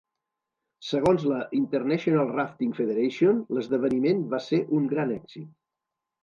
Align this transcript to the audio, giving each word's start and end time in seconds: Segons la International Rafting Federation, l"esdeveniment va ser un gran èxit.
Segons 0.85 1.25
la 1.31 1.41
International 1.59 2.31
Rafting 2.37 2.71
Federation, 2.79 3.43
l"esdeveniment 3.57 4.25
va 4.33 4.41
ser 4.49 4.61
un 4.79 4.89
gran 4.95 5.15
èxit. 5.21 5.55